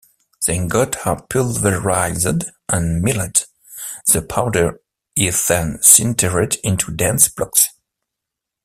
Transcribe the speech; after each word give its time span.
The 0.43 0.53
ingots 0.53 0.97
are 1.05 1.21
pulverized 1.29 2.45
and 2.69 3.03
milled; 3.03 3.45
the 4.11 4.23
powder 4.23 4.81
is 5.15 5.47
then 5.47 5.77
sintered 5.83 6.57
into 6.63 6.91
dense 6.91 7.27
blocks. 7.27 7.67